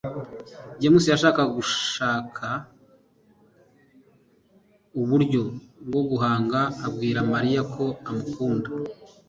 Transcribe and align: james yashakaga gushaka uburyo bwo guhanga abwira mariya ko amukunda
james 0.81 1.03
yashakaga 1.11 1.51
gushaka 1.57 2.47
uburyo 5.01 5.41
bwo 5.87 6.01
guhanga 6.09 6.59
abwira 6.85 7.19
mariya 7.33 7.61
ko 7.73 7.85
amukunda 8.09 8.69